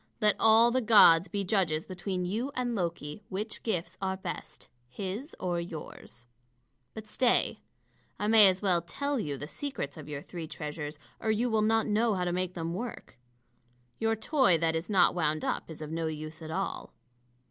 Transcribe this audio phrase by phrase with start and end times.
[0.19, 5.35] Let all the gods be judges between you and Loki, which gifts are best, his
[5.39, 6.25] or yours.
[6.95, 7.59] But stay
[8.17, 11.61] I may as well tell you the secrets of your three treasures, or you will
[11.61, 13.19] not know how to make them work.
[13.99, 16.95] Your toy that is not wound up is of no use at all."